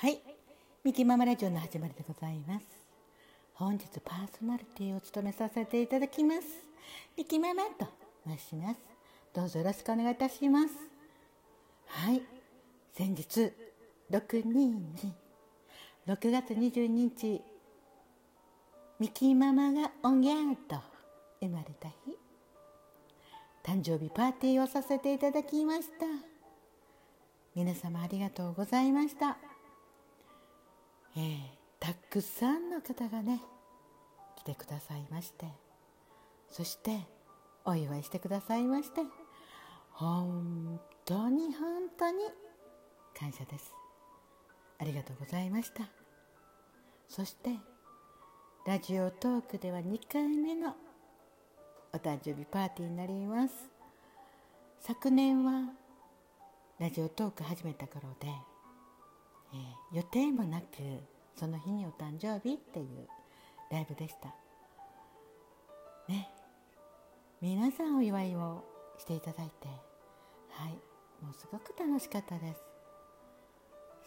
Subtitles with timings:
[0.00, 0.20] はい、
[0.84, 2.64] ミキママラジオの始まりでございます。
[3.54, 6.42] 本日パーソナリティを務めさせていただきます。
[7.16, 7.84] ミキママと
[8.24, 8.78] 申します。
[9.34, 10.74] どうぞよろしくお願いいたします。
[11.88, 12.22] はい、
[12.94, 13.52] 先日
[14.08, 15.10] 622
[16.06, 17.42] 6月22日
[19.00, 20.76] ミキママがおぎゃーと
[21.40, 21.94] 生まれた日
[23.64, 26.06] 誕生日パーティーをさせていただきました
[27.56, 29.47] 皆様ありがとうございました
[31.16, 31.40] えー、
[31.80, 33.40] たくさんの方がね
[34.36, 35.46] 来てくださいまして。
[36.50, 37.00] そして
[37.64, 39.02] お祝いしてくださいまして
[39.92, 42.24] 本当に本当に
[43.18, 43.74] 感謝です。
[44.78, 45.88] ありがとうございました。
[47.08, 47.50] そして
[48.66, 50.76] ラジオトークでは2回目の
[51.92, 53.54] お誕生日パーティーになります。
[54.80, 55.72] 昨年は
[56.78, 58.28] ラジオトーク始めた頃で、
[59.52, 60.66] えー、予定もなく
[61.36, 63.08] その日にお誕生日っていう
[63.70, 64.34] ライブでした。
[66.08, 66.28] ね。
[67.40, 68.64] 皆さんお祝いを
[68.98, 69.68] していただいて
[70.50, 70.72] はい。
[71.24, 72.60] もうすごく楽しかったです。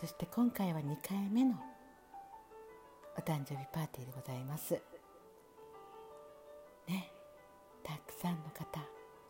[0.00, 1.54] そして今回は2回目の
[3.16, 4.74] お誕生日パーティーでございます。
[6.88, 7.10] ね。
[7.82, 8.80] たくさんの方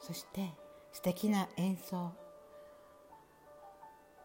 [0.01, 0.51] そして
[0.91, 2.11] 素敵な演奏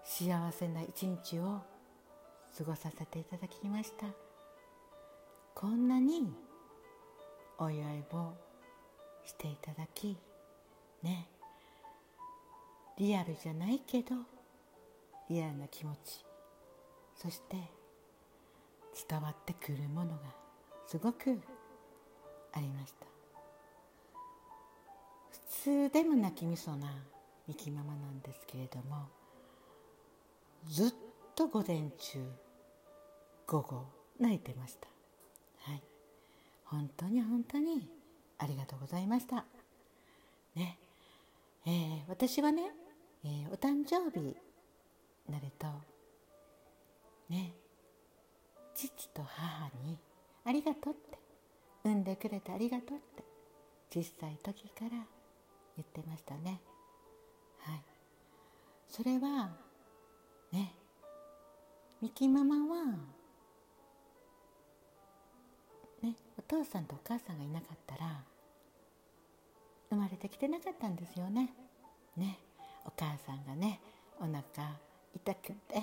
[0.06, 1.62] 幸せな一日を
[2.58, 4.06] 過ごさせていただきました。
[5.56, 6.34] こんなに
[7.58, 8.34] お祝いを
[9.26, 10.18] していただき
[11.04, 11.28] ね
[12.98, 14.16] リアルじゃないけど
[15.30, 16.26] リアルな気持ち
[17.16, 17.58] そして
[19.08, 20.18] 伝わってくるものが
[20.88, 21.40] すごく
[22.54, 23.06] ありました。
[25.32, 26.88] 普通でも泣きみそな
[27.48, 29.08] ミキママなんですけれども
[30.68, 30.94] ずっ
[31.36, 32.20] と午前中
[33.51, 33.84] 午後
[34.17, 34.88] 泣いてました。
[35.69, 35.84] はい。
[36.63, 37.85] 本当に本当に
[38.38, 39.44] ありがとうございました。
[40.56, 40.79] ね。
[41.66, 42.72] えー、私はね、
[43.25, 44.38] えー、お誕生日に
[45.28, 45.67] なると
[47.28, 47.53] ね。
[48.73, 50.00] 父と母に
[50.45, 51.19] 「ありがとう」って
[51.83, 53.23] 産んでくれてありがとうって
[53.89, 54.91] 小さい時から
[55.75, 56.62] 言ってましたね。
[57.59, 57.83] はい。
[58.88, 59.51] それは
[60.53, 60.73] ね。
[62.01, 63.11] ミキママは
[66.41, 68.24] お父さんとお母さんがいなかったら
[69.90, 71.53] 生まれてきてなかったんですよね。
[72.18, 72.40] ね。
[72.84, 73.79] お母さんがね
[74.19, 74.41] お腹
[75.16, 75.81] 痛くて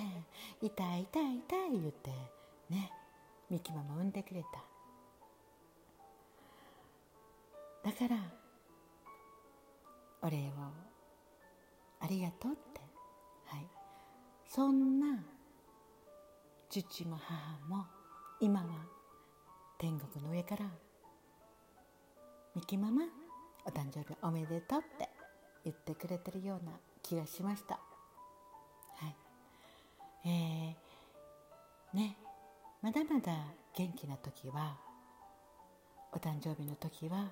[0.61, 2.09] 痛い痛い痛い言って
[2.69, 2.91] ね。
[3.49, 4.59] ミキママ産んでくれた。
[7.89, 8.17] だから
[10.21, 10.39] お礼を
[12.01, 12.81] ありがとうって。
[13.45, 13.67] はい。
[14.47, 15.23] そんな
[16.69, 17.85] 父も母も
[18.41, 18.98] 今は
[19.79, 20.65] 天国の上から。
[22.53, 23.03] ミキママ
[23.65, 25.07] お誕生日おめでとうって
[25.63, 27.75] 言ってくれてるような気がしました。
[27.75, 30.27] はい。
[30.27, 32.17] えー、ね。
[32.81, 33.31] まだまだ
[33.73, 34.75] 元気な時は
[36.11, 37.31] お誕生日の時は、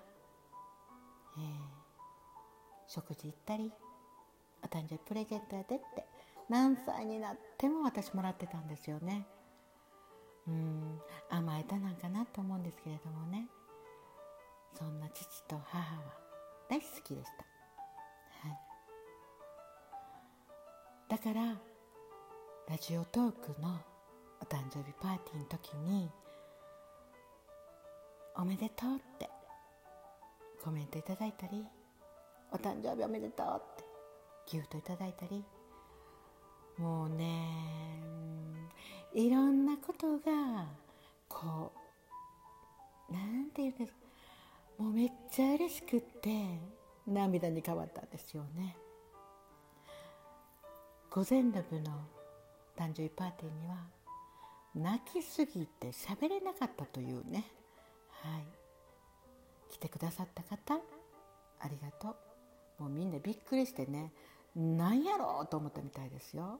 [1.37, 1.43] えー、
[2.87, 3.73] 食事行ったり
[4.63, 6.05] お誕生日プレゼントやでって
[6.47, 9.27] 何歳になっても私もらってたんですよね。
[10.47, 11.01] うん。
[11.29, 13.47] 甘えたなんかなと思うんですけれどもね。
[14.77, 16.03] そんな父と母は
[16.69, 18.57] 大好きでした、はい、
[21.09, 21.55] だから
[22.69, 23.79] ラジオトークの
[24.39, 26.11] お誕生日パーティーの時に
[28.37, 29.27] 「おめでとう」って
[30.63, 31.65] コメントいただいたり
[32.53, 33.83] 「お誕生日おめでとう」って
[34.45, 35.43] ギフトいただいたり
[36.77, 37.56] もうね
[39.17, 40.67] いろんなことが
[41.27, 41.71] こ
[43.09, 43.97] うなんていうんですか
[44.77, 46.29] もうめっちゃ嬉しくって
[47.07, 48.77] 涙に変わったんですよね。
[51.09, 51.99] 午前の部の
[52.77, 53.77] 誕生日パーティーには
[54.75, 57.43] 泣きすぎて喋れなかったというね。
[58.21, 58.43] はい。
[59.71, 62.15] 来てくださった方ありがと
[62.79, 62.83] う。
[62.83, 64.11] もうみんなびっくりしてね
[64.55, 66.59] 何やろうと思ったみたいですよ。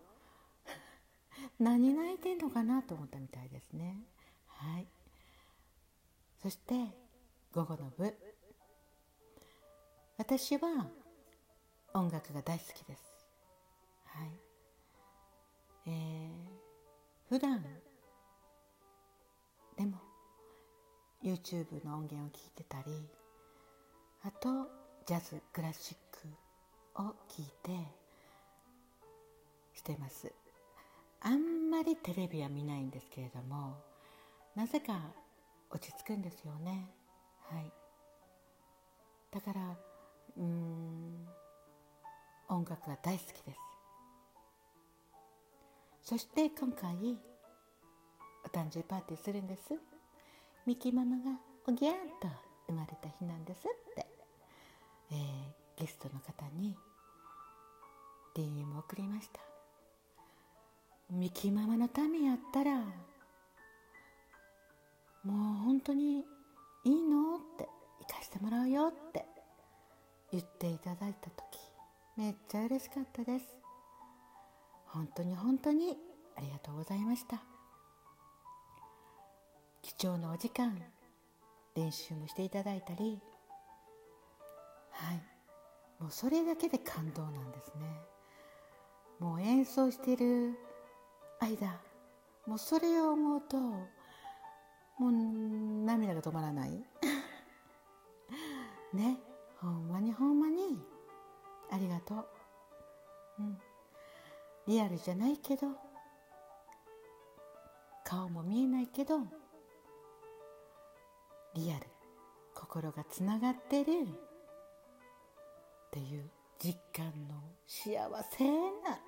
[1.59, 3.97] 何泣いてんのかなと思ったみたいですね。
[4.47, 4.88] はい。
[6.41, 6.73] そして
[7.53, 8.13] 午後の部。
[10.17, 10.88] 私は
[11.94, 13.03] 音楽が大好きです。
[14.05, 14.29] はい。
[15.88, 16.29] えー、
[17.29, 17.63] 普段
[19.77, 19.97] でも
[21.23, 23.07] YouTube の音源を聞いてたり
[24.23, 24.67] あと
[25.05, 26.27] ジャズクラシック
[27.01, 27.71] を聞いて
[29.73, 30.33] してます。
[31.22, 33.75] あんまりテレビは見ないんですけれども
[34.56, 35.00] なぜか
[35.69, 36.90] 落ち着くんですよね。
[37.50, 37.72] はい。
[39.31, 39.78] だから
[40.38, 41.28] うん
[42.50, 43.60] 音楽が大好きです。
[46.04, 47.19] そして今回
[48.46, 49.74] お誕生日パーティーするんです。
[50.66, 52.28] ミキママがおぎゃーんと
[52.68, 54.06] 生まれた日なんですって、
[55.12, 56.75] えー、ゲストの方に
[58.36, 59.46] DM を送りました。
[61.09, 62.83] ミキママのためやったらも
[65.27, 65.33] う
[65.63, 66.25] 本当に
[66.83, 67.68] いいのって
[68.00, 69.25] 行かしてもらうよって
[70.31, 71.59] 言っていただいた時
[72.18, 73.45] めっちゃ嬉しかったです。
[74.88, 75.98] 本当に本当に
[76.36, 77.42] ありがとうございました。
[79.81, 80.81] 貴重なお時間
[81.75, 83.21] 練習もしていただいたり
[84.92, 85.21] はい。
[86.00, 87.86] もうそれだけで感動なんですね。
[89.19, 90.67] もう演奏している
[91.39, 91.80] 間。
[92.45, 93.88] もうそれを思うとも
[95.10, 95.12] う
[95.86, 96.72] 涙が止まらない。
[98.94, 99.19] ね。
[99.60, 100.81] ほんまにほんまに。
[101.69, 102.28] ありがとう。
[103.39, 103.62] うん。
[104.68, 105.68] リアルじゃないけど
[108.04, 109.19] 顔も見えないけど
[111.54, 111.88] リアル。
[112.54, 114.07] 心がつながってる。
[115.88, 116.30] っていう
[116.60, 117.36] 実感の
[117.68, 117.98] 幸
[118.31, 118.45] せ
[118.81, 119.00] な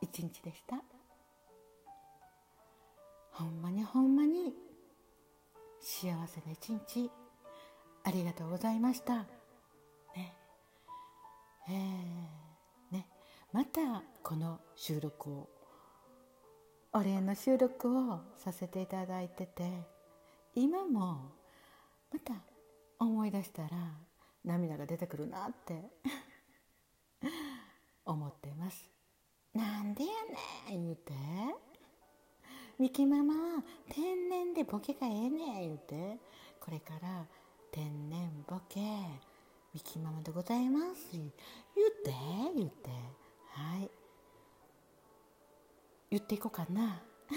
[0.00, 0.76] 一日でした。
[3.32, 4.54] ほんまにほんまに
[5.80, 7.10] 幸せな一日
[8.04, 9.16] ありがとうございました。
[10.14, 10.34] ね。
[11.68, 13.06] えー、ね。
[13.52, 15.48] またこの収録を
[16.92, 19.62] お礼の収録をさせていただいてて
[20.54, 21.32] 今も
[22.12, 22.34] また
[22.98, 23.68] 思い出したら
[24.44, 25.90] 涙が出てくるなって
[28.04, 28.90] 思ってます。
[29.54, 30.10] なんでや
[30.70, 31.71] ねん言うて。
[32.78, 33.34] ミキママ
[33.88, 36.18] 天然でボケがええねん言うて。
[36.60, 37.26] これから
[37.72, 38.80] 天然ボケ
[39.74, 41.10] ミキママでございます。
[41.12, 41.28] 言っ
[42.04, 42.12] て
[42.56, 42.90] 言って。
[43.48, 43.90] はい。
[46.10, 46.82] 言っていこうかな。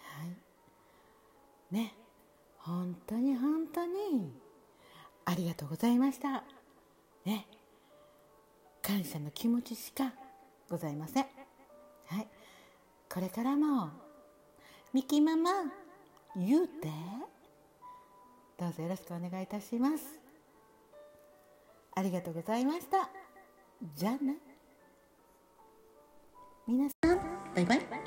[0.00, 1.74] はい。
[1.74, 1.94] ね。
[2.58, 4.32] 本当に本当に。
[5.24, 6.44] ありがとうございました。
[7.24, 7.46] ね。
[8.80, 10.14] 感謝の気持ちしか
[10.70, 11.26] ございません。
[12.06, 12.35] はい。
[13.16, 13.88] これからも
[14.92, 15.50] ミキママ
[16.36, 16.90] 言うて。
[18.58, 20.04] どうぞよろしくお願いいたします。
[21.94, 23.08] ありがとうございました。
[23.94, 24.36] じゃあね
[26.68, 28.05] 皆さんバイバイ。